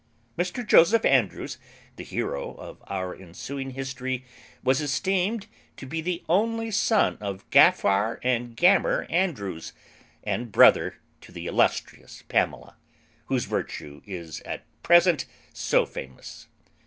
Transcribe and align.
_Mr 0.43 0.65
Joseph 0.65 1.05
Andrews, 1.05 1.59
the 1.95 2.03
hero 2.03 2.55
of 2.55 2.81
our 2.87 3.13
ensuing 3.15 3.69
history, 3.75 4.25
was 4.63 4.81
esteemed 4.81 5.45
to 5.77 5.85
be 5.85 6.01
the 6.01 6.23
only 6.27 6.71
son 6.71 7.19
of 7.21 7.47
Gaffar 7.51 8.19
and 8.23 8.55
Gammer 8.57 9.05
Andrews, 9.11 9.73
and 10.23 10.51
brother 10.51 10.95
to 11.21 11.31
the 11.31 11.45
illustrious 11.45 12.23
Pamela, 12.29 12.77
whose 13.27 13.45
virtue 13.45 14.01
is 14.07 14.39
at 14.41 14.63
present 14.81 15.27
so 15.53 15.85
famous. 15.85 16.47